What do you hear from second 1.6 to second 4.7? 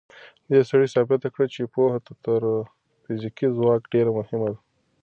پوهه تر فزیکي ځواک ډېره مهمه ده.